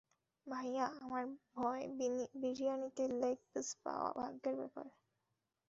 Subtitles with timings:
[0.47, 1.23] ভাইয়া, আমার
[1.51, 1.91] ভয়--
[2.41, 4.85] বিরিয়ানিতে লেগ-পিস পাওয়া ভাগ্যের ব্যাপার।